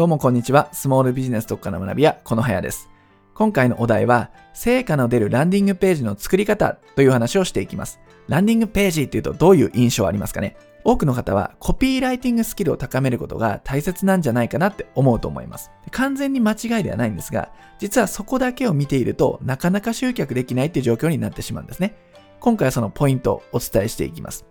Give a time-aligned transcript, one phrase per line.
[0.00, 0.70] どうもこんにちは。
[0.72, 2.88] スモールビジネス特化の学び屋、このはやです。
[3.34, 8.00] 今回のお題は、成果の出るランディングページの作り方という話をしていきます。
[8.26, 15.70] ランディングページっていうとどういう印象ありますかね多くの方はコピーライティングスキルを高めることが大切なんじゃないかなって思うと思います。
[15.90, 21.94] 完全に間違いではないんですが、実はそこだけを見ているとなかなか集客できないっていう状況になってしまうんですね。
[22.40, 24.46] 今回はそのポイントをお伝えしていきます。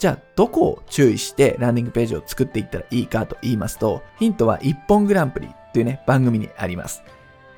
[0.00, 7.02] じゃあ、どこを注意してランディングページを作っていったらいいかと言いますと、ヒントは一本グランプリというね、番組にあります。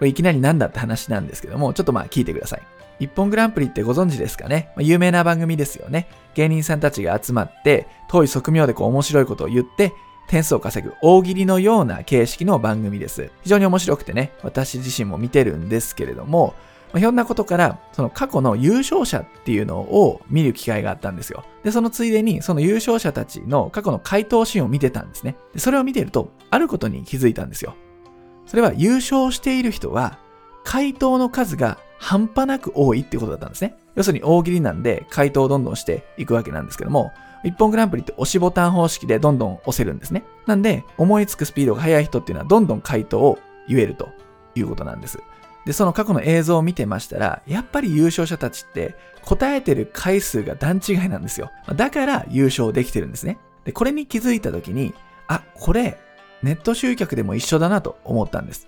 [0.00, 2.62] これいきなりなんだって話なんですけども、ちょっとまあ聞いてください。
[2.98, 6.08] 一本グランプリってご存知ですかね、まあ、有名な番組ですよね。
[6.34, 9.92] 芸人さんたちが集まって、遠い側面でこう面白いことを言って、
[10.26, 13.30] 点数を稼ぐ大喜利のような形式の番組です。
[13.42, 16.54] 非常に面白くてね、私自身も見てるんですけれども、
[16.92, 21.44] まあ、ひょんなことから、その過去の優勝者っていうのを見る機会があったんですよ。
[21.62, 25.36] で、そのついでに、その優勝者たちの過去の回答シーンを見てたんですね。
[25.54, 27.74] で、それを見てると、あることに気づいたんですよ。
[28.46, 30.18] それは優勝している人は、
[30.64, 33.76] 回答の数が半端なく多いってことだったんですね。
[33.94, 37.12] 要するに大喜利なんで回答をどんどんしていくわけなんですけども、
[37.44, 40.24] 一本グランプリって押しボタン方式でどんどん押せるんですね。
[40.46, 44.08] なんで、思いつくスピードが速い人っていうのはどんどん回答を言えると
[44.54, 45.20] いうことなんです。
[45.64, 51.50] で、その過去の映像を見てましたら、やっぱり優勝者たちって答えてる回数が段違いなんですよ。
[51.74, 53.38] だから優勝できてるんですね。
[53.64, 54.94] で、これに気づいた時に、
[55.28, 55.98] あ、これ、
[56.42, 58.66] ネット集客でも一緒だなと思ったんです。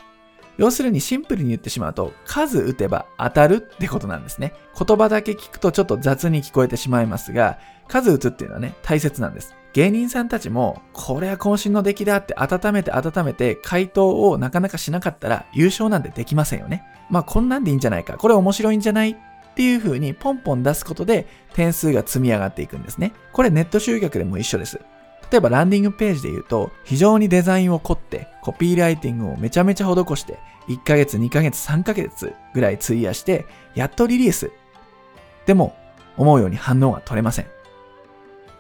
[0.57, 4.55] 要するにシンプルに言ってしまうと、数打てば当たるってことなんですね。
[4.79, 9.57] 言葉だけ聞くとちょっと雑に聞こえてしまいますが、数打つっていうのはね、大切なんです。
[9.75, 16.85] 芸人さんたちも、これは渾身の出来だって温めて温めて回答をなかなかしなかったら優勝なんてできませんよね。
[17.11, 18.17] まあこんなんでいいんじゃないか。
[18.17, 19.17] これ面白いんじゃないっ
[19.57, 23.13] ていう風にポンポン出すことで点数が積み上がっていくんですね。
[23.33, 24.81] これネット集客でも一緒です。
[25.31, 30.39] 例えばランディングページで言うと、非常にデザインを凝って、コピーライティングをめちゃめちゃ施して、
[30.69, 34.53] 1ヶ月、2ヶ月、3ヶ月ぐらい費やして、やっとリリース。
[35.47, 35.75] でも、
[36.17, 37.47] 思うように反応が取れません。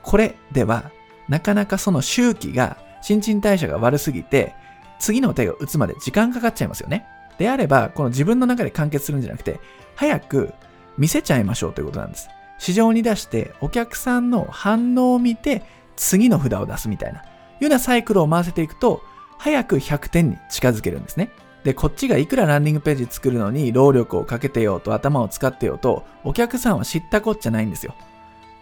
[0.02, 0.90] これでは、
[1.28, 4.54] なかなかその周期が、新陳代謝が悪すぎて、
[4.98, 7.06] 次の手を打つまで時間かかっちゃいますよね。
[7.38, 9.60] であれば、この自分の中で完結するんじゃなくて、
[9.94, 10.54] 早く
[10.96, 12.28] 見せちゃいましょうということなんです。
[12.58, 15.62] 市場に出して、お客さんの反応を見て、
[15.96, 17.22] 次の札を出すみたいな、い
[17.60, 19.02] うようなサイクルを回せていくと、
[19.38, 21.30] 早く100点に近づけるんですね。
[21.64, 27.94] で、こっちがいくらランディングページ作るのに労力をかけてようと頭を使ってようと、お客さんは知ったこっちゃないんですよ。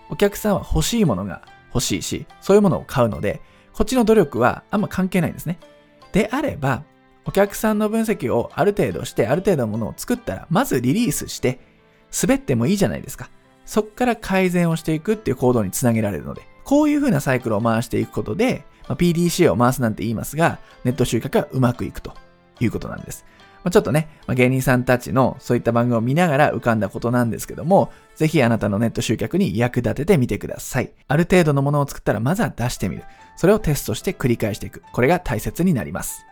[0.09, 1.43] お客さんは欲しいものが
[1.75, 3.41] 欲しいし、そういうものを買うので、
[3.73, 5.59] こっちの努力はあんま関係ないんですね。
[6.13, 6.85] であれば、
[7.25, 11.61] お客さんの分析をある程度して、ある程度のものを作ったら、まずリリースして、
[12.21, 13.31] 滑ってもいいじゃないですか。
[13.65, 22.15] そっから改善をしていくっていう行動につなげられるので、こういう風なサイクルを回していくことで、まあ、PDCA を回すなんて言いますが、ネット集客はうまくいくと
[22.61, 23.25] いうことなんです。
[23.65, 30.93] まあ、ちょっとね、まあ、芸人さんたちのそういった番組を見ながら浮かんだことなんですけども、ぜひあなたのネット集客に役立ててみてください。
[31.09, 33.05] ある程度のものを作ったらまずは出してみる。
[33.37, 34.83] それをテストして繰り返していく。
[34.93, 36.27] これが大切になります。